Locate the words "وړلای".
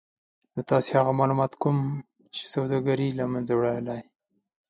3.55-4.01